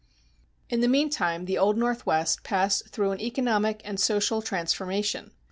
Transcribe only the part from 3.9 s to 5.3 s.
social transformation.